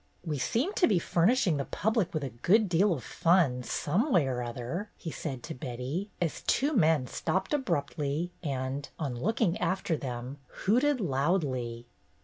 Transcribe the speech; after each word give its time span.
"We 0.25 0.39
seem 0.39 0.73
to 0.73 0.87
be 0.87 0.97
furnishing 0.97 1.57
the 1.57 1.65
public 1.65 2.11
with 2.11 2.23
a 2.23 2.31
good 2.31 2.67
deal 2.67 2.91
of 2.91 3.03
fun, 3.03 3.61
some 3.61 4.11
way 4.11 4.25
or 4.25 4.41
other," 4.41 4.89
he 4.97 5.11
said 5.11 5.43
to 5.43 5.53
Betty, 5.53 6.09
as 6.19 6.41
two 6.47 6.73
men 6.73 7.05
stopped 7.05 7.53
abruptly 7.53 8.31
and, 8.41 8.89
on 8.97 9.13
looking 9.15 9.59
after 9.59 9.95
them, 9.95 10.39
hooted 10.63 10.99
loudly. 10.99 11.85